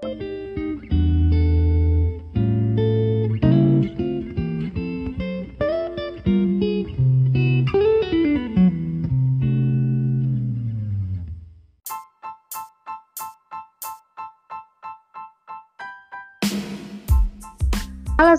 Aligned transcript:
Halo 0.00 0.16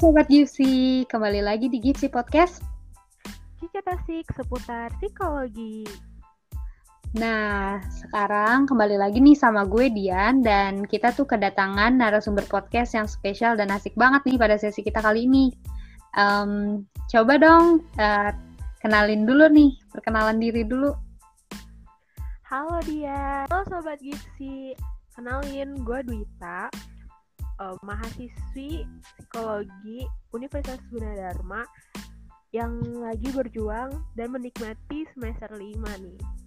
Sobat 0.02 0.26
Gipsy, 0.34 1.06
kembali 1.06 1.46
lagi 1.46 1.70
di 1.70 1.78
Gipsy 1.78 2.10
Podcast. 2.10 2.66
Cicat 3.62 3.86
asik 3.86 4.26
seputar 4.34 4.90
psikologi. 4.98 5.86
Nah, 7.12 7.84
sekarang 7.92 8.72
kembali 8.72 8.96
lagi 8.96 9.20
nih 9.20 9.36
sama 9.36 9.68
gue 9.68 9.92
Dian 9.92 10.40
dan 10.40 10.88
kita 10.88 11.12
tuh 11.12 11.28
kedatangan 11.28 12.00
narasumber 12.00 12.48
podcast 12.48 12.96
yang 12.96 13.04
spesial 13.04 13.60
dan 13.60 13.68
asik 13.68 13.92
banget 14.00 14.24
nih 14.24 14.40
pada 14.40 14.56
sesi 14.56 14.80
kita 14.80 15.04
kali 15.04 15.28
ini. 15.28 15.52
Um, 16.16 16.88
coba 17.12 17.36
dong 17.36 17.84
uh, 18.00 18.32
kenalin 18.80 19.28
dulu 19.28 19.52
nih, 19.52 19.76
perkenalan 19.92 20.40
diri 20.40 20.64
dulu. 20.64 20.96
Halo 22.48 22.80
dia, 22.88 23.44
halo 23.52 23.68
Sobat 23.68 24.00
Gipsy. 24.00 24.72
Kenalin, 25.12 25.84
gue 25.84 26.00
Dwita, 26.08 26.72
uh, 27.60 27.76
mahasiswi 27.84 28.88
psikologi 29.04 30.08
Universitas 30.32 30.80
Gunadarma 30.88 31.68
yang 32.56 32.80
lagi 33.04 33.28
berjuang 33.36 34.00
dan 34.16 34.32
menikmati 34.32 35.04
semester 35.12 35.52
5 35.52 35.60
nih. 36.00 36.41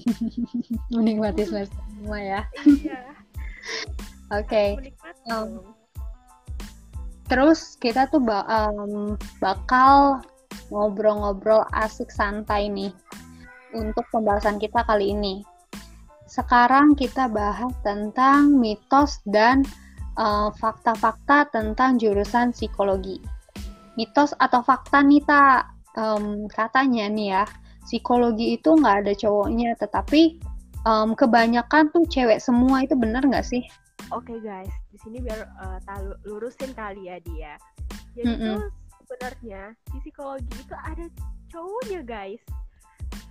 menikmati 0.94 1.42
semester 1.48 1.82
5 2.04 2.08
ya. 2.18 2.40
Iya. 2.66 3.00
Oke. 4.38 4.46
Okay. 4.48 4.68
Um, 5.28 5.74
terus 7.28 7.76
kita 7.80 8.08
tuh 8.08 8.20
ba 8.20 8.44
um, 8.48 9.16
bakal 9.40 10.20
ngobrol-ngobrol 10.72 11.64
asik 11.76 12.08
santai 12.12 12.68
nih 12.68 12.92
untuk 13.72 14.04
pembahasan 14.12 14.60
kita 14.60 14.84
kali 14.84 15.12
ini. 15.12 15.44
Sekarang 16.28 16.96
kita 16.96 17.28
bahas 17.28 17.72
tentang 17.84 18.56
mitos 18.56 19.20
dan 19.28 19.64
Eh, 20.12 20.48
fakta-fakta 20.60 21.38
uh, 21.40 21.48
tentang 21.48 21.96
jurusan 21.96 22.52
psikologi. 22.52 23.16
Mitos 23.96 24.36
atau 24.36 24.60
fakta 24.60 25.00
nih 25.00 25.24
tak 25.24 25.72
um, 25.96 26.44
katanya 26.52 27.08
nih 27.08 27.26
ya 27.32 27.44
psikologi 27.84 28.56
itu 28.56 28.74
nggak 28.74 29.06
ada 29.06 29.12
cowoknya, 29.16 29.74
tetapi 29.78 30.38
um, 30.86 31.14
kebanyakan 31.14 31.90
tuh 31.90 32.06
cewek 32.08 32.38
semua 32.38 32.86
itu 32.86 32.94
benar 32.94 33.22
nggak 33.26 33.46
sih? 33.46 33.62
Oke 34.10 34.34
okay, 34.34 34.38
guys, 34.42 34.74
di 34.90 34.98
sini 35.00 35.18
biar 35.22 35.46
uh, 35.62 35.78
lurusin 36.26 36.74
kali 36.74 37.08
ya 37.08 37.16
dia. 37.22 37.54
Jadi 38.18 38.28
mm 38.28 38.36
-hmm. 38.36 38.46
tuh 38.48 38.62
sebenarnya 39.02 39.62
di 39.92 39.98
psikologi 40.04 40.52
itu 40.52 40.74
ada 40.74 41.04
cowoknya 41.48 42.00
guys, 42.04 42.42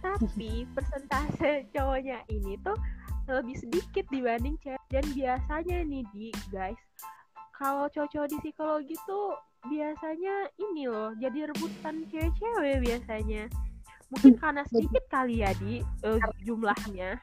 tapi 0.02 0.66
persentase 0.76 1.70
cowoknya 1.76 2.24
ini 2.32 2.58
tuh 2.66 2.78
lebih 3.30 3.56
sedikit 3.56 4.06
dibanding 4.10 4.58
cewek 4.60 4.82
dan 4.90 5.06
biasanya 5.14 5.78
nih 5.86 6.04
di 6.12 6.30
guys 6.50 6.80
kalau 7.56 7.86
cowok-cowok 7.94 8.28
di 8.34 8.38
psikologi 8.42 8.96
tuh 9.06 9.38
biasanya 9.70 10.50
ini 10.58 10.90
loh 10.90 11.14
jadi 11.22 11.54
rebutan 11.54 12.10
cewek-cewek 12.10 12.82
biasanya 12.82 13.46
mungkin 14.12 14.36
karena 14.42 14.64
sedikit 14.70 15.04
kali 15.08 15.42
ya 15.42 15.52
di 15.58 15.80
uh, 16.06 16.20
jumlahnya 16.44 17.18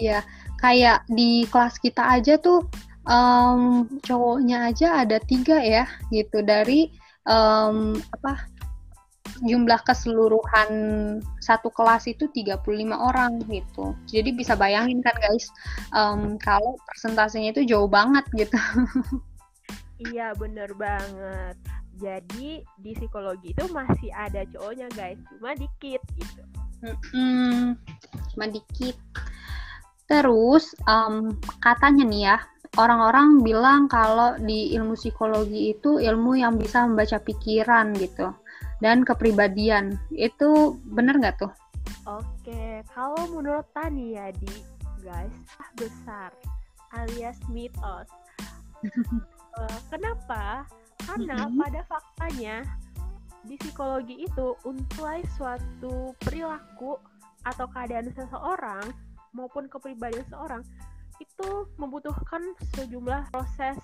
iya 0.00 0.20
kayak 0.60 1.04
di 1.08 1.44
kelas 1.48 1.76
kita 1.80 2.02
aja 2.04 2.40
tuh 2.40 2.64
um, 3.06 3.86
cowoknya 4.02 4.72
aja 4.72 5.06
ada 5.06 5.22
tiga 5.22 5.62
ya 5.62 5.86
gitu 6.10 6.42
dari 6.42 6.92
um, 7.24 7.96
apa 8.12 8.44
jumlah 9.44 9.80
keseluruhan 9.84 10.70
satu 11.44 11.68
kelas 11.68 12.08
itu 12.08 12.24
35 12.32 12.64
orang 12.94 13.36
gitu. 13.52 13.92
Jadi 14.08 14.32
bisa 14.32 14.56
bayangin 14.56 15.04
kan 15.04 15.12
guys, 15.20 15.52
um, 15.92 16.40
kalau 16.40 16.78
persentasenya 16.88 17.52
itu 17.52 17.68
jauh 17.68 17.90
banget 17.90 18.24
gitu. 18.32 18.56
iya 20.12 20.32
bener 20.36 20.72
banget. 20.72 21.56
Jadi 21.96 22.60
di 22.76 22.92
psikologi 22.92 23.56
itu 23.56 23.64
masih 23.72 24.12
ada 24.12 24.44
cowoknya 24.52 24.88
guys, 24.92 25.16
cuma 25.36 25.56
dikit 25.56 26.02
gitu. 26.16 26.42
Hmm, 27.12 27.80
cuma 28.34 28.46
dikit. 28.52 28.96
Terus 30.06 30.76
um, 30.86 31.34
katanya 31.58 32.04
nih 32.06 32.22
ya, 32.30 32.36
orang-orang 32.76 33.40
bilang 33.40 33.88
kalau 33.88 34.36
di 34.38 34.76
ilmu 34.76 34.94
psikologi 34.94 35.72
itu 35.72 35.98
ilmu 35.98 36.36
yang 36.36 36.60
bisa 36.60 36.84
membaca 36.84 37.16
pikiran 37.18 37.96
gitu 37.96 38.30
dan 38.84 39.02
kepribadian. 39.02 39.96
Itu 40.12 40.78
bener 40.84 41.16
nggak 41.16 41.36
tuh? 41.40 41.52
Oke, 42.06 42.84
kalau 42.92 43.18
menurut 43.34 43.66
Tani 43.74 44.14
ya 44.14 44.30
di 44.30 44.52
guys, 45.02 45.34
besar 45.74 46.30
alias 46.94 47.38
mitos. 47.50 48.08
uh, 49.58 49.78
kenapa? 49.90 50.66
Karena 51.06 51.46
mm-hmm. 51.46 51.60
pada 51.62 51.80
faktanya 51.86 52.56
di 53.46 53.54
psikologi 53.62 54.26
itu 54.26 54.58
untuk 54.66 55.06
suatu 55.38 56.10
perilaku 56.18 56.98
atau 57.46 57.66
keadaan 57.70 58.10
seseorang 58.10 58.90
maupun 59.30 59.70
kepribadian 59.70 60.26
seseorang 60.26 60.62
itu 61.22 61.48
membutuhkan 61.78 62.42
sejumlah 62.74 63.30
proses 63.30 63.78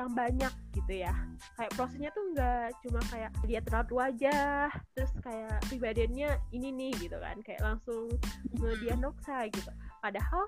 yang 0.00 0.12
banyak 0.16 0.52
gitu 0.72 1.04
ya 1.04 1.12
kayak 1.60 1.72
prosesnya 1.76 2.08
tuh 2.16 2.24
nggak 2.32 2.72
cuma 2.80 3.00
kayak 3.12 3.30
lihat 3.44 3.64
raut 3.68 3.90
wajah 3.92 4.72
terus 4.96 5.12
kayak 5.20 5.60
pribadiannya 5.68 6.32
ini 6.56 6.68
nih 6.72 6.92
gitu 6.96 7.16
kan 7.20 7.36
kayak 7.44 7.60
langsung 7.60 8.08
ngediagnosa 8.56 9.52
gitu 9.52 9.68
padahal 10.00 10.44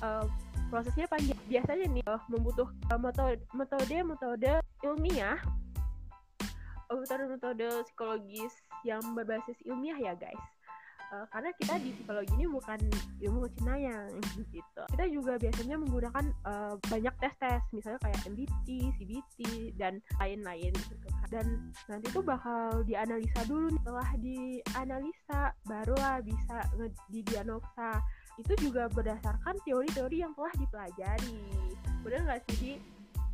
uh, 0.00 0.24
prosesnya 0.68 1.06
panjang. 1.06 1.38
Biasanya 1.46 1.86
nih 1.90 2.04
uh, 2.06 2.22
membutuhkan 2.30 2.98
metode 2.98 3.40
metode 3.54 3.96
metode 4.02 4.52
ilmiah. 4.82 5.38
Metode 6.86 7.24
metode 7.26 7.66
psikologis 7.86 8.54
yang 8.86 9.02
berbasis 9.14 9.58
ilmiah 9.66 9.98
ya 9.98 10.14
guys. 10.14 10.44
Uh, 11.06 11.22
karena 11.30 11.54
kita 11.54 11.78
di 11.78 11.94
psikologi 11.94 12.34
ini 12.34 12.46
bukan 12.50 12.80
ilmu 13.22 13.46
cenayang 13.54 14.10
gitu. 14.50 14.82
Kita 14.90 15.04
juga 15.06 15.38
biasanya 15.38 15.78
menggunakan 15.78 16.24
uh, 16.42 16.74
banyak 16.90 17.14
tes 17.22 17.34
tes 17.38 17.62
misalnya 17.70 18.02
kayak 18.02 18.20
MBT, 18.26 18.66
CBT 18.98 19.38
dan 19.78 20.02
lain-lain 20.18 20.74
gitu. 20.74 21.06
Dan 21.30 21.70
nanti 21.86 22.10
tuh 22.10 22.26
bakal 22.26 22.82
dianalisa 22.82 23.38
dulu 23.46 23.70
setelah 23.78 24.08
dianalisa 24.18 25.40
barulah 25.62 26.18
bisa 26.26 26.58
didiagnosa 27.06 28.02
itu 28.36 28.52
juga 28.60 28.88
berdasarkan 28.92 29.56
teori-teori 29.64 30.20
yang 30.20 30.32
telah 30.36 30.52
dipelajari. 30.60 31.40
Benar 32.04 32.20
nggak 32.28 32.42
sih 32.60 32.76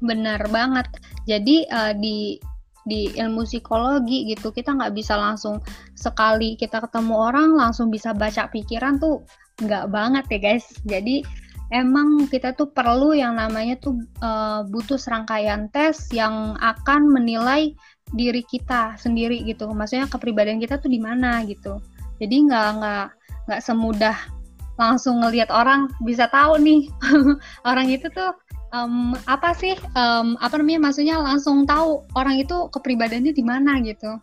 Benar 0.02 0.40
banget. 0.50 0.86
Jadi 1.30 1.66
uh, 1.70 1.94
di 1.94 2.36
di 2.82 3.14
ilmu 3.14 3.46
psikologi 3.46 4.26
gitu 4.26 4.50
kita 4.50 4.74
nggak 4.74 4.90
bisa 4.98 5.14
langsung 5.14 5.62
sekali 5.94 6.58
kita 6.58 6.82
ketemu 6.82 7.14
orang 7.14 7.54
langsung 7.54 7.94
bisa 7.94 8.10
baca 8.10 8.50
pikiran 8.50 8.98
tuh 8.98 9.22
nggak 9.62 9.86
banget 9.94 10.24
ya 10.34 10.38
guys. 10.42 10.66
Jadi 10.82 11.22
emang 11.70 12.26
kita 12.26 12.50
tuh 12.58 12.74
perlu 12.74 13.14
yang 13.14 13.38
namanya 13.38 13.78
tuh 13.78 13.94
uh, 14.18 14.66
butuh 14.66 14.98
serangkaian 14.98 15.70
tes 15.70 16.10
yang 16.10 16.58
akan 16.58 17.06
menilai 17.06 17.70
diri 18.10 18.42
kita 18.42 18.98
sendiri 18.98 19.46
gitu. 19.46 19.70
Maksudnya 19.70 20.10
kepribadian 20.10 20.58
kita 20.58 20.82
tuh 20.82 20.90
di 20.90 20.98
mana 20.98 21.46
gitu. 21.46 21.78
Jadi 22.18 22.50
nggak 22.50 22.68
nggak 22.82 23.06
nggak 23.46 23.62
semudah 23.62 24.41
langsung 24.80 25.20
ngelihat 25.20 25.52
orang 25.52 25.88
bisa 26.04 26.28
tahu 26.32 26.56
nih. 26.60 26.88
Orang 27.68 27.92
itu 27.92 28.08
tuh 28.12 28.32
um, 28.72 29.12
apa 29.28 29.52
sih 29.54 29.76
um, 29.94 30.34
apa 30.40 30.58
namanya 30.58 30.90
maksudnya 30.90 31.20
langsung 31.20 31.68
tahu 31.68 32.02
orang 32.16 32.40
itu 32.40 32.68
kepribadiannya 32.72 33.32
di 33.36 33.44
mana 33.44 33.78
gitu. 33.84 34.18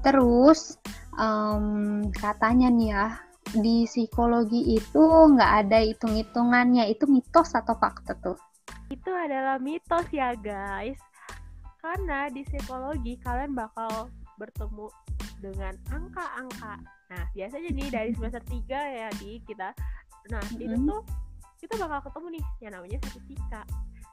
Terus 0.00 0.78
um, 1.18 2.08
katanya 2.14 2.70
nih 2.72 2.88
ya 2.94 3.06
di 3.50 3.84
psikologi 3.84 4.78
itu 4.78 5.04
nggak 5.04 5.52
ada 5.66 5.78
hitung-hitungannya. 5.84 6.88
Itu 6.88 7.10
mitos 7.10 7.52
atau 7.52 7.74
fakta 7.76 8.16
tuh? 8.22 8.38
Itu 8.88 9.10
adalah 9.10 9.58
mitos 9.58 10.06
ya 10.14 10.32
guys. 10.38 10.96
Karena 11.80 12.28
di 12.28 12.44
psikologi 12.46 13.16
kalian 13.24 13.56
bakal 13.56 14.12
bertemu 14.36 14.88
dengan 15.40 15.72
angka-angka 15.88 16.99
nah 17.10 17.26
biasanya 17.34 17.70
nih 17.74 17.88
dari 17.90 18.10
semester 18.14 18.42
3 18.46 18.70
ya 18.70 19.08
di 19.18 19.42
kita. 19.42 19.74
Nah 20.30 20.42
mm 20.46 20.54
-hmm. 20.54 20.64
itu 20.64 20.76
tuh 20.86 21.02
kita 21.60 21.74
bakal 21.76 22.00
ketemu 22.08 22.26
nih 22.38 22.44
yang 22.62 22.72
namanya 22.78 22.98
statistika 23.04 23.62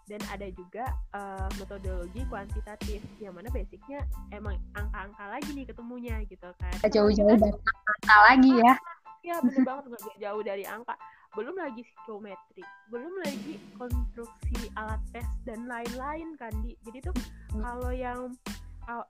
dan 0.07 0.21
ada 0.31 0.47
juga 0.55 0.85
uh, 1.11 1.47
metodologi 1.59 2.23
kuantitatif 2.31 3.03
yang 3.19 3.35
mana 3.35 3.51
basicnya 3.51 4.07
emang 4.31 4.55
angka-angka 4.75 5.23
lagi 5.27 5.49
nih 5.51 5.65
ketemunya 5.67 6.15
gitu 6.25 6.49
kan. 6.57 6.75
Jauh-jauh 6.87 7.37
dari 7.37 7.55
angka 7.63 8.17
lagi 8.33 8.53
ya. 8.59 8.75
Ya 9.25 9.43
bener 9.43 9.59
banget 9.67 9.91
nggak 9.91 10.17
jauh 10.23 10.39
dari 10.39 10.63
angka. 10.63 10.95
Belum 11.35 11.51
lagi 11.59 11.83
psikometrik 11.83 12.63
belum 12.87 13.13
lagi 13.19 13.59
konstruksi 13.75 14.71
alat 14.79 14.99
tes 15.11 15.27
dan 15.43 15.67
lain-lain 15.67 16.39
kan 16.39 16.51
di 16.63 16.79
jadi 16.87 17.11
tuh 17.11 17.15
hmm. 17.51 17.59
kalau 17.59 17.91
yang 17.91 18.31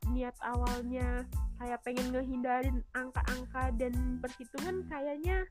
niat 0.09 0.35
awalnya 0.41 1.23
kayak 1.61 1.79
pengen 1.85 2.13
ngehindarin 2.13 2.77
angka-angka 2.93 3.73
dan 3.77 3.93
perhitungan 4.21 4.85
kayaknya 4.89 5.45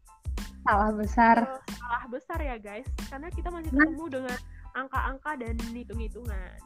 salah 0.66 0.90
besar. 0.90 1.36
uh, 1.46 1.62
salah 1.78 2.04
besar 2.10 2.38
ya 2.42 2.56
guys. 2.58 2.86
Karena 3.06 3.30
kita 3.30 3.48
masih 3.54 3.70
nah. 3.70 3.86
ketemu 3.86 4.04
dengan 4.10 4.38
angka-angka 4.74 5.30
dan 5.38 5.54
hitung-hitungan. 5.70 6.58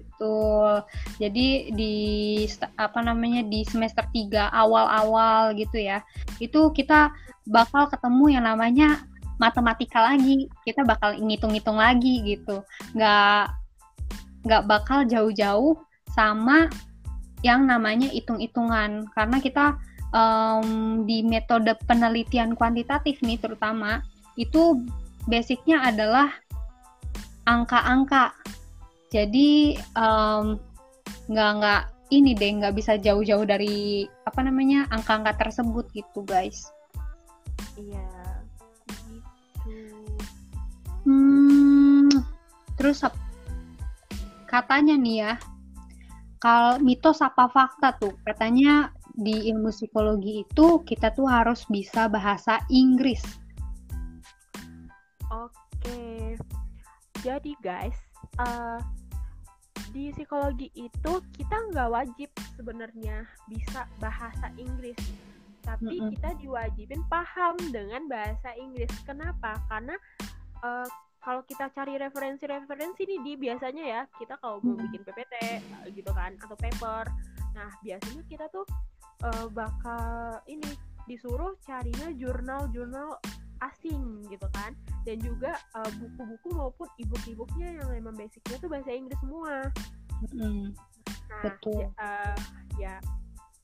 Betul. 0.00 0.72
Jadi 1.20 1.46
di 1.76 1.94
apa 2.80 3.00
namanya 3.04 3.44
di 3.44 3.60
semester 3.68 4.04
3 4.08 4.48
awal-awal 4.52 5.52
gitu 5.56 5.80
ya 5.80 6.00
itu 6.40 6.72
kita 6.72 7.12
bakal 7.48 7.90
ketemu 7.92 8.40
yang 8.40 8.44
namanya 8.48 9.04
matematika 9.36 10.00
lagi. 10.00 10.48
Kita 10.64 10.84
bakal 10.88 11.20
ngitung-ngitung 11.20 11.76
lagi 11.76 12.24
gitu. 12.24 12.64
Nggak 12.96 13.52
nggak 14.42 14.62
bakal 14.66 15.06
jauh-jauh 15.06 15.78
sama 16.12 16.66
yang 17.42 17.66
namanya 17.66 18.08
hitung-hitungan. 18.10 19.06
Karena 19.12 19.36
kita 19.38 19.76
um, 20.14 21.02
di 21.06 21.26
metode 21.26 21.74
penelitian 21.86 22.54
kuantitatif 22.56 23.20
nih 23.22 23.38
terutama 23.38 24.02
itu 24.38 24.82
basicnya 25.28 25.82
adalah 25.86 26.30
angka-angka. 27.46 28.34
Jadi 29.12 29.76
nggak 31.28 31.50
um, 31.52 31.58
nggak 31.60 31.82
ini 32.12 32.32
deh 32.32 32.50
nggak 32.62 32.76
bisa 32.76 32.96
jauh-jauh 32.96 33.44
dari 33.44 34.08
apa 34.24 34.40
namanya 34.44 34.88
angka-angka 34.88 35.36
tersebut 35.48 35.84
gitu 35.92 36.24
guys. 36.24 36.72
Iya 37.76 38.22
Hmm, 41.02 42.06
terus 42.78 43.02
katanya 44.46 44.94
nih 44.94 45.16
ya, 45.26 45.32
kalau 46.42 46.82
mitos 46.82 47.22
apa 47.22 47.46
fakta 47.46 47.94
tuh? 48.02 48.18
Katanya 48.26 48.90
di 49.14 49.46
ilmu 49.54 49.70
psikologi 49.70 50.42
itu 50.42 50.82
kita 50.82 51.14
tuh 51.14 51.30
harus 51.30 51.62
bisa 51.70 52.10
bahasa 52.10 52.58
Inggris. 52.66 53.22
Oke, 55.30 56.34
jadi 57.22 57.52
guys, 57.62 57.96
uh, 58.42 58.82
di 59.94 60.10
psikologi 60.10 60.66
itu 60.74 61.12
kita 61.38 61.56
nggak 61.70 61.88
wajib 61.94 62.28
sebenarnya 62.58 63.22
bisa 63.46 63.86
bahasa 64.02 64.50
Inggris 64.58 64.98
tapi 65.62 65.94
mm 65.94 65.98
-hmm. 65.98 66.10
kita 66.18 66.30
diwajibin 66.42 67.02
paham 67.06 67.54
dengan 67.70 68.02
bahasa 68.10 68.50
Inggris. 68.58 68.90
Kenapa? 69.06 69.62
Karena 69.70 69.94
uh, 70.66 70.86
kalau 71.22 71.46
kita 71.46 71.70
cari 71.70 71.94
referensi-referensi 72.02 73.06
nih 73.06 73.20
di 73.22 73.32
biasanya 73.38 73.84
ya 73.86 74.02
kita 74.18 74.34
kalau 74.42 74.58
mau 74.66 74.74
hmm. 74.74 74.90
bikin 74.90 75.00
PPT 75.06 75.34
gitu 75.94 76.10
kan 76.10 76.34
atau 76.42 76.56
paper 76.58 77.06
nah 77.54 77.70
biasanya 77.80 78.22
kita 78.26 78.50
tuh 78.50 78.66
uh, 79.22 79.46
bakal 79.54 80.42
ini 80.50 80.66
disuruh 81.06 81.54
carinya 81.62 82.10
jurnal-jurnal 82.14 83.18
asing 83.62 84.26
gitu 84.26 84.46
kan 84.50 84.74
dan 85.06 85.22
juga 85.22 85.54
eh, 85.54 85.90
buku-buku 85.98 86.48
maupun 86.50 86.88
ebook-ebooknya 86.98 87.78
yang 87.78 87.88
memang 87.94 88.14
basicnya 88.18 88.58
tuh 88.58 88.66
bahasa 88.66 88.90
Inggris 88.90 89.18
semua 89.22 89.70
mm, 90.34 90.66
nah 91.30 91.42
betul. 91.46 91.78
ya, 91.78 91.88
uh, 92.02 92.38
ya 92.78 92.94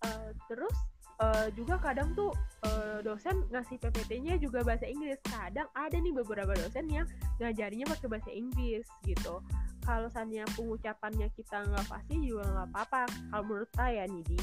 uh, 0.07 0.31
terus 0.47 0.75
uh, 1.19 1.47
juga 1.55 1.79
kadang 1.79 2.15
tuh 2.15 2.31
uh, 2.67 2.99
dosen 3.03 3.47
ngasih 3.51 3.79
PPT-nya 3.83 4.39
juga 4.39 4.63
bahasa 4.63 4.87
Inggris. 4.87 5.19
Kadang 5.27 5.69
ada 5.75 5.97
nih 5.99 6.15
beberapa 6.15 6.55
dosen 6.55 6.87
yang 6.91 7.07
ngajarinya 7.43 7.87
pakai 7.91 8.09
bahasa 8.09 8.31
Inggris 8.31 8.87
gitu. 9.05 9.43
Kalau 9.83 10.07
misalnya 10.11 10.45
pengucapannya 10.55 11.29
kita 11.35 11.65
nggak 11.65 11.87
pasti 11.89 12.15
juga 12.23 12.45
nggak 12.47 12.69
apa-apa. 12.75 13.03
Kalau 13.09 13.45
menurut 13.47 13.71
saya 13.75 14.03
nih 14.07 14.23
di, 14.27 14.39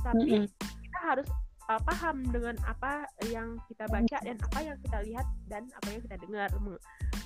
tapi 0.00 0.30
mm 0.30 0.44
-hmm. 0.46 0.46
kita 0.88 0.98
harus 1.04 1.28
uh, 1.68 1.80
paham 1.84 2.16
dengan 2.32 2.56
apa 2.64 3.04
yang 3.28 3.60
kita 3.68 3.84
baca 3.86 4.16
dan 4.24 4.36
apa 4.40 4.58
yang 4.64 4.76
kita 4.80 4.98
lihat 5.04 5.26
dan 5.46 5.62
apa 5.76 5.88
yang 5.92 6.02
kita 6.08 6.16
dengar. 6.24 6.48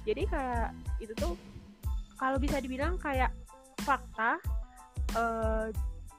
Jadi 0.05 0.23
kayak 0.29 0.69
itu 1.01 1.13
tuh 1.17 1.35
kalau 2.19 2.37
bisa 2.37 2.61
dibilang 2.61 2.99
kayak 3.01 3.33
fakta. 3.83 4.39
Uh, 5.15 5.71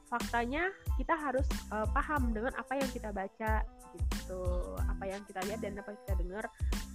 faktanya 0.06 0.70
kita 0.96 1.14
harus 1.18 1.46
uh, 1.74 1.88
paham 1.92 2.32
dengan 2.32 2.54
apa 2.56 2.78
yang 2.78 2.90
kita 2.94 3.10
baca 3.10 3.66
gitu. 3.96 4.44
Apa 4.86 5.04
yang 5.08 5.22
kita 5.26 5.40
lihat 5.48 5.60
dan 5.64 5.80
apa 5.80 5.94
yang 5.94 6.02
kita 6.06 6.16
dengar. 6.22 6.46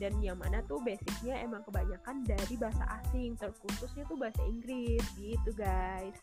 Dan 0.01 0.13
yang 0.25 0.39
mana 0.41 0.65
tuh 0.65 0.81
basicnya 0.81 1.37
emang 1.45 1.61
kebanyakan 1.69 2.25
dari 2.25 2.55
bahasa 2.57 2.85
asing 3.03 3.37
terkhususnya 3.37 4.09
tuh 4.09 4.17
bahasa 4.17 4.41
Inggris 4.49 5.05
gitu 5.21 5.51
guys. 5.55 6.17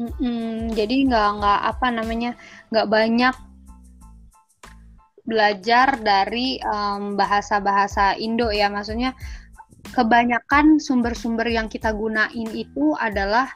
Mm-mm, 0.00 0.72
jadi 0.72 1.04
nggak 1.04 1.28
nggak 1.36 1.60
apa 1.68 1.86
namanya 1.92 2.32
nggak 2.72 2.88
banyak 2.88 3.34
belajar 5.28 6.00
dari 6.00 6.56
um, 6.64 7.14
bahasa-bahasa 7.14 8.16
Indo 8.16 8.48
ya. 8.48 8.72
Maksudnya 8.72 9.12
kebanyakan 9.92 10.80
sumber-sumber 10.80 11.44
yang 11.52 11.68
kita 11.68 11.92
gunain 11.92 12.48
itu 12.56 12.96
adalah 12.96 13.52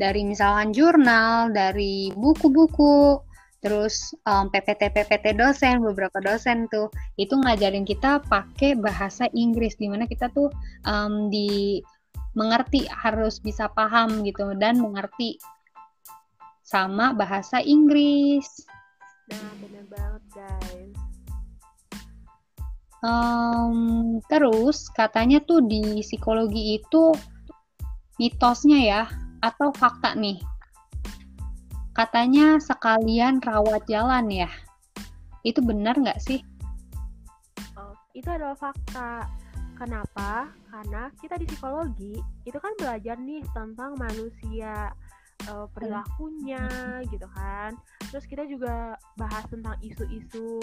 dari 0.00 0.24
misalkan 0.24 0.72
jurnal, 0.72 1.52
dari 1.52 2.08
buku-buku, 2.16 3.20
terus 3.60 4.16
um, 4.24 4.48
PPT 4.48 4.88
PPT 4.88 5.36
dosen, 5.36 5.84
beberapa 5.84 6.16
dosen 6.24 6.64
tuh 6.72 6.88
itu 7.20 7.36
ngajarin 7.36 7.84
kita 7.84 8.24
pakai 8.24 8.80
bahasa 8.80 9.28
Inggris 9.36 9.76
di 9.76 9.92
mana 9.92 10.08
kita 10.08 10.32
tuh 10.32 10.48
um, 10.88 11.28
di 11.28 11.84
mengerti 12.32 12.88
harus 12.88 13.36
bisa 13.44 13.68
paham 13.76 14.24
gitu 14.24 14.56
dan 14.56 14.80
mengerti 14.80 15.36
sama 16.64 17.12
bahasa 17.12 17.60
Inggris. 17.60 18.48
Nah, 19.28 19.52
benar 19.60 19.84
banget 19.92 20.24
guys. 20.32 20.96
Um, 23.00 24.20
terus 24.28 24.92
katanya 24.92 25.40
tuh 25.40 25.64
di 25.64 26.04
psikologi 26.04 26.76
itu 26.76 27.16
mitosnya 28.20 28.80
ya 28.84 29.02
atau 29.40 29.72
fakta 29.76 30.16
nih? 30.16 30.40
Katanya 31.96 32.56
sekalian 32.62 33.42
rawat 33.44 33.84
jalan 33.90 34.30
ya. 34.30 34.48
Itu 35.44 35.60
benar 35.64 35.98
nggak 35.98 36.20
sih? 36.22 36.40
Oh, 37.76 37.96
itu 38.16 38.28
adalah 38.28 38.56
fakta. 38.56 39.28
Kenapa? 39.76 40.52
Karena 40.68 41.08
kita 41.16 41.40
di 41.40 41.48
psikologi 41.48 42.20
itu 42.44 42.58
kan 42.60 42.76
belajar 42.76 43.16
nih 43.16 43.40
tentang 43.56 43.96
manusia 43.96 44.92
uh, 45.48 45.66
perilakunya 45.72 46.64
gitu 47.08 47.26
kan. 47.32 47.78
Terus 48.10 48.24
kita 48.26 48.44
juga 48.44 48.98
bahas 49.16 49.46
tentang 49.48 49.78
isu-isu 49.80 50.60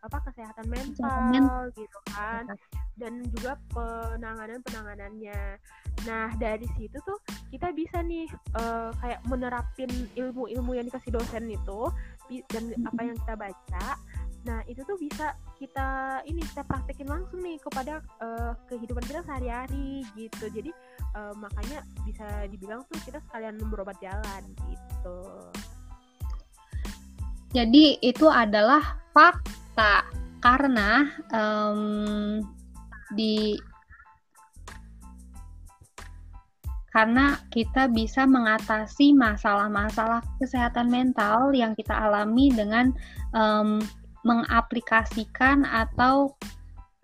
apa 0.00 0.18
kesehatan 0.30 0.66
mental 0.70 1.68
gitu 1.74 1.98
kan. 2.14 2.48
Dan 2.94 3.26
juga 3.34 3.58
penanganan 3.74 4.62
penanganannya 4.62 5.58
nah 6.04 6.28
dari 6.36 6.68
situ 6.76 7.00
tuh 7.06 7.16
kita 7.48 7.72
bisa 7.72 8.04
nih 8.04 8.28
uh, 8.60 8.92
kayak 9.00 9.24
menerapin 9.24 9.88
ilmu-ilmu 10.18 10.76
yang 10.76 10.84
dikasih 10.84 11.16
dosen 11.16 11.48
itu 11.48 11.80
dan 12.52 12.74
apa 12.84 13.00
yang 13.00 13.16
kita 13.16 13.34
baca 13.38 13.86
Nah, 14.44 14.60
itu 14.68 14.84
tuh 14.84 15.00
bisa 15.00 15.32
kita 15.56 16.20
ini 16.28 16.44
kita 16.44 16.68
praktekin 16.68 17.08
langsung 17.08 17.40
nih 17.40 17.56
kepada 17.56 18.04
uh, 18.20 18.52
kehidupan 18.68 19.00
kita 19.08 19.24
sehari-hari 19.24 20.04
gitu. 20.12 20.52
Jadi 20.52 20.70
uh, 21.16 21.32
makanya 21.40 21.80
bisa 22.04 22.44
dibilang 22.52 22.84
tuh 22.92 23.00
kita 23.08 23.24
sekalian 23.24 23.56
berobat 23.72 23.96
jalan 24.04 24.42
gitu. 24.68 25.18
Jadi 27.56 28.02
itu 28.04 28.26
adalah 28.28 29.00
fakta 29.16 30.04
karena 30.44 31.08
um, 31.32 32.42
di 33.16 33.56
karena 36.92 37.42
kita 37.50 37.90
bisa 37.90 38.22
mengatasi 38.22 39.16
masalah-masalah 39.18 40.22
kesehatan 40.38 40.92
mental 40.92 41.50
yang 41.50 41.74
kita 41.74 41.90
alami 41.90 42.54
dengan 42.54 42.94
um, 43.34 43.82
mengaplikasikan 44.24 45.68
atau 45.68 46.32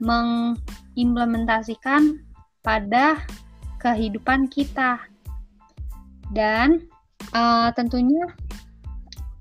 mengimplementasikan 0.00 2.25
pada 2.65 3.21
kehidupan 3.81 4.49
kita. 4.49 5.00
Dan 6.33 6.89
uh, 7.37 7.69
tentunya 7.77 8.25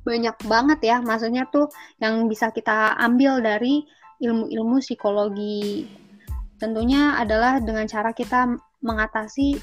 banyak 0.04 0.36
banget 0.48 0.80
ya, 0.84 1.02
maksudnya 1.04 1.48
tuh 1.52 1.70
yang 2.04 2.28
bisa 2.28 2.52
kita 2.52 2.96
ambil 3.00 3.40
dari 3.40 3.88
ilmu-ilmu 4.20 4.84
psikologi. 4.84 5.88
Tentunya 6.60 7.16
adalah 7.16 7.64
dengan 7.64 7.88
cara 7.88 8.12
kita 8.12 8.52
mengatasi 8.84 9.56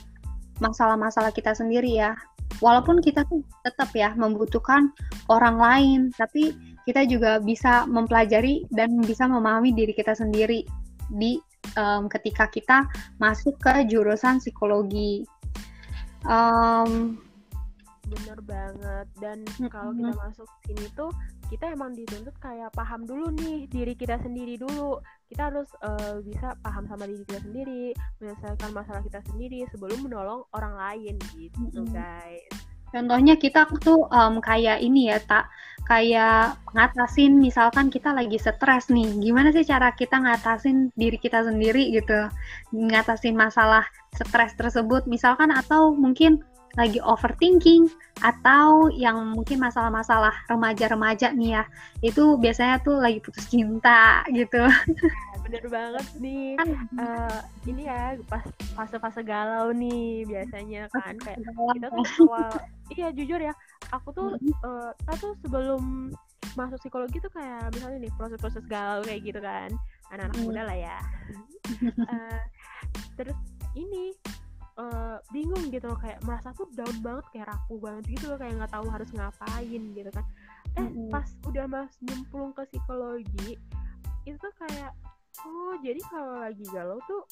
masalah-masalah 0.61 1.33
kita 1.33 1.53
sendiri 1.53 1.93
ya. 1.93 2.17
Walaupun 2.63 3.05
kita 3.05 3.27
tuh 3.29 3.45
tetap 3.67 3.93
ya 3.93 4.15
membutuhkan 4.17 4.89
orang 5.29 5.57
lain, 5.61 6.01
tapi 6.15 6.57
kita 6.87 7.03
juga 7.11 7.43
bisa 7.43 7.83
mempelajari 7.91 8.63
dan 8.71 9.03
bisa 9.03 9.27
memahami 9.27 9.75
diri 9.75 9.91
kita 9.91 10.15
sendiri 10.15 10.63
di 11.11 11.43
um, 11.75 12.07
ketika 12.07 12.47
kita 12.47 12.87
masuk 13.19 13.59
ke 13.59 13.91
jurusan 13.91 14.39
psikologi. 14.39 15.27
Um, 16.31 17.19
Bener 18.07 18.39
banget. 18.47 19.07
Dan 19.19 19.43
kalau 19.67 19.91
kita 19.91 20.15
masuk 20.15 20.49
sini 20.63 20.87
tuh 20.95 21.11
kita 21.51 21.75
emang 21.75 21.95
dituntut 21.95 22.35
kayak 22.39 22.71
paham 22.75 23.03
dulu 23.03 23.35
nih 23.35 23.67
diri 23.67 23.99
kita 23.99 24.23
sendiri 24.23 24.55
dulu. 24.55 25.03
Kita 25.27 25.51
harus 25.51 25.67
uh, 25.83 26.23
bisa 26.23 26.55
paham 26.63 26.87
sama 26.87 27.11
diri 27.11 27.27
kita 27.27 27.43
sendiri, 27.43 27.85
menyelesaikan 28.23 28.71
masalah 28.71 29.03
kita 29.03 29.19
sendiri 29.27 29.67
sebelum 29.75 30.07
menolong 30.07 30.47
orang 30.55 30.79
lain 30.79 31.19
gitu, 31.35 31.83
guys. 31.91 32.66
Contohnya 32.97 33.37
kita 33.37 33.69
tuh 33.85 34.09
um, 34.09 34.41
kayak 34.41 34.81
ini 34.81 35.13
ya, 35.13 35.21
tak 35.21 35.53
kayak 35.85 36.57
ngatasin 36.73 37.37
misalkan 37.37 37.93
kita 37.93 38.17
lagi 38.17 38.41
stres 38.41 38.89
nih. 38.89 39.21
Gimana 39.21 39.53
sih 39.53 39.69
cara 39.69 39.93
kita 39.93 40.17
ngatasin 40.17 40.97
diri 40.97 41.21
kita 41.21 41.45
sendiri 41.45 41.93
gitu? 41.93 42.33
Ngatasin 42.73 43.37
masalah 43.37 43.85
stres 44.17 44.57
tersebut 44.57 45.05
misalkan 45.05 45.53
atau 45.53 45.93
mungkin 45.93 46.41
lagi 46.77 47.01
overthinking 47.01 47.89
atau 48.21 48.93
yang 48.93 49.33
mungkin 49.33 49.61
masalah-masalah 49.61 50.33
remaja-remaja 50.49 51.33
nih 51.33 51.61
ya 51.61 51.65
itu 52.05 52.37
biasanya 52.37 52.81
tuh 52.85 53.01
lagi 53.01 53.19
putus 53.21 53.49
cinta 53.49 54.21
gitu. 54.33 54.61
Bener 55.47 55.65
banget 55.71 56.07
nih. 56.21 56.59
Uh, 57.01 57.41
ini 57.71 57.89
ya 57.89 58.19
pas 58.29 58.45
fase-fase 58.77 59.25
galau 59.25 59.73
nih 59.73 60.29
biasanya 60.29 60.91
kan. 60.93 61.17
kayak 61.23 61.41
kita 61.77 61.89
tuh 61.89 62.05
awal 62.29 62.51
iya 62.95 63.11
jujur 63.11 63.43
ya 63.43 63.55
aku 63.91 64.15
tuh 64.15 64.29
uh, 64.63 64.93
tuh 65.19 65.35
sebelum 65.43 66.15
masuk 66.55 66.79
psikologi 66.81 67.19
tuh 67.19 67.33
kayak 67.35 67.69
misalnya 67.75 67.99
nih 68.07 68.13
proses-proses 68.21 68.65
galau 68.69 69.01
kayak 69.07 69.23
gitu 69.25 69.41
kan. 69.41 69.73
Anak-anak 70.13 70.39
muda 70.45 70.63
lah 70.69 70.77
ya. 70.77 70.99
Uh, 71.83 72.41
terus 73.19 73.39
ini 73.77 74.13
uh, 74.77 75.19
bingung 75.33 75.69
gitu 75.73 75.89
loh 75.89 75.99
kayak 75.99 76.21
merasa 76.25 76.53
tuh 76.53 76.69
down 76.77 76.97
banget 77.01 77.25
kayak 77.33 77.47
rapuh 77.53 77.79
banget 77.81 78.05
gitu 78.17 78.25
loh 78.33 78.39
kayak 78.39 78.55
nggak 78.61 78.73
tahu 78.73 78.87
harus 78.93 79.11
ngapain 79.13 79.83
gitu 79.97 80.11
kan 80.13 80.25
eh 80.77 80.85
mm-hmm. 80.85 81.09
pas 81.09 81.29
udah 81.49 81.65
mas 81.67 81.93
nyemplung 82.05 82.53
ke 82.53 82.63
psikologi 82.69 83.57
itu 84.29 84.37
tuh 84.37 84.55
kayak 84.61 84.93
oh 85.45 85.75
jadi 85.81 86.01
kalau 86.09 86.43
lagi 86.43 86.65
galau 86.69 86.99
tuh 87.09 87.23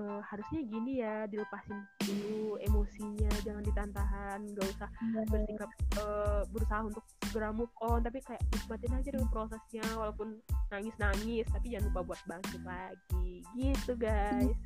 uh, 0.00 0.20
harusnya 0.22 0.60
gini 0.68 1.02
ya 1.02 1.24
dilepasin 1.26 1.78
dulu 2.04 2.60
emosinya 2.62 3.32
jangan 3.42 3.64
ditantahan 3.64 4.40
gak 4.54 4.66
usah 4.76 4.90
yeah. 4.90 5.26
bersikap 5.26 5.70
uh, 5.98 6.42
berusaha 6.52 6.80
untuk 6.84 7.04
segera 7.26 7.50
move 7.50 7.72
on 7.82 8.04
tapi 8.04 8.20
kayak 8.22 8.42
nikmatin 8.52 8.92
aja 8.94 9.08
dengan 9.16 9.28
prosesnya 9.32 9.84
walaupun 9.96 10.38
nangis 10.70 10.94
nangis 11.00 11.46
tapi 11.50 11.74
jangan 11.74 11.90
lupa 11.90 12.00
buat 12.14 12.20
bangkit 12.28 12.62
lagi 12.62 13.32
gitu 13.56 13.92
guys 13.96 14.56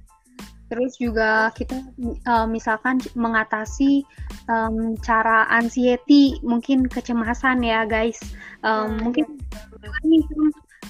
Terus 0.71 0.95
juga 1.03 1.51
kita 1.59 1.83
uh, 2.31 2.47
misalkan 2.47 3.03
mengatasi 3.19 4.07
um, 4.47 4.95
cara 5.03 5.51
anxiety, 5.51 6.39
mungkin 6.47 6.87
kecemasan 6.87 7.67
ya 7.67 7.83
guys. 7.83 8.23
Um. 8.63 9.11
Mungkin 9.11 9.27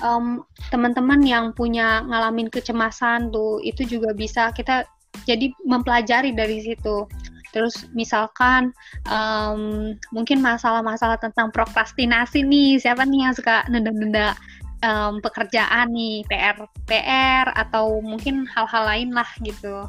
um, 0.05 0.45
teman-teman 0.69 1.25
yang 1.25 1.57
punya 1.57 2.05
ngalamin 2.05 2.53
kecemasan 2.53 3.33
tuh 3.33 3.59
itu 3.65 3.89
juga 3.89 4.13
bisa 4.13 4.53
kita 4.53 4.85
jadi 5.25 5.53
mempelajari 5.65 6.37
dari 6.37 6.61
situ. 6.61 7.09
Terus 7.51 7.91
misalkan 7.91 8.71
um, 9.11 9.95
mungkin 10.15 10.39
masalah-masalah 10.39 11.19
tentang 11.19 11.51
prokrastinasi 11.51 12.47
nih, 12.47 12.79
siapa 12.79 13.03
nih 13.03 13.27
yang 13.27 13.35
suka 13.35 13.67
nunda-nunda 13.67 14.39
um, 14.85 15.21
pekerjaan 15.21 15.93
nih 15.93 16.25
PR 16.29 16.57
PR 16.89 17.47
atau 17.55 18.01
mungkin 18.01 18.49
hal-hal 18.49 18.85
lain 18.89 19.11
lah 19.13 19.29
gitu. 19.45 19.87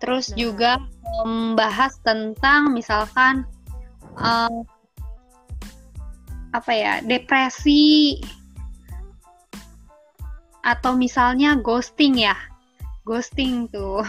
Terus 0.00 0.32
nah. 0.32 0.36
juga 0.38 0.72
membahas 1.22 1.92
tentang 2.06 2.72
misalkan 2.72 3.44
um, 4.16 4.64
apa 6.50 6.72
ya 6.74 6.92
depresi 7.04 8.18
atau 10.64 10.96
misalnya 10.96 11.56
ghosting 11.60 12.20
ya. 12.20 12.36
Ghosting 13.04 13.68
tuh. 13.72 14.04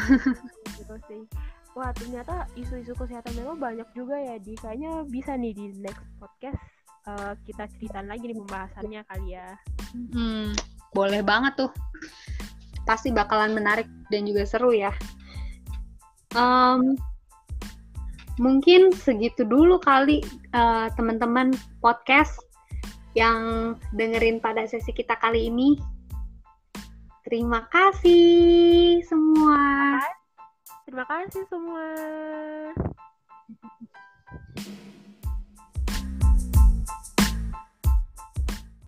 Ghosting. 0.88 1.26
Wah 1.72 1.96
ternyata 1.96 2.52
isu-isu 2.60 2.92
kesehatan 2.92 3.32
memang 3.40 3.56
banyak 3.56 3.88
juga 3.96 4.20
ya 4.20 4.36
di. 4.36 4.60
Kayaknya 4.60 5.08
bisa 5.08 5.40
nih 5.40 5.56
di 5.56 5.66
next 5.80 6.04
podcast 6.20 6.60
uh, 7.08 7.34
kita 7.48 7.70
ceritain 7.78 8.08
lagi 8.10 8.30
nih 8.30 8.38
pembahasannya 8.44 9.02
kali 9.08 9.28
ya. 9.38 9.48
Hmm, 10.14 10.54
boleh 10.94 11.22
banget 11.26 11.68
tuh. 11.68 11.72
Pasti 12.86 13.14
bakalan 13.14 13.54
menarik 13.54 13.88
dan 14.10 14.26
juga 14.28 14.44
seru 14.46 14.74
ya. 14.74 14.92
Um, 16.36 16.96
mungkin 18.40 18.96
segitu 18.96 19.44
dulu 19.44 19.78
kali 19.84 20.24
uh, 20.56 20.88
teman-teman 20.96 21.52
podcast 21.84 22.34
yang 23.14 23.76
dengerin 23.92 24.40
pada 24.40 24.64
sesi 24.64 24.96
kita 24.96 25.20
kali 25.20 25.52
ini. 25.52 25.76
Terima 27.28 27.68
kasih 27.70 29.04
semua. 29.08 30.00
Terima 30.88 31.06
kasih 31.08 31.44
semua. 31.48 31.88